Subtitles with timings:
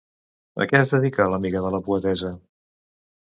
[0.63, 2.31] A què es dedica l'amiga de la poetessa?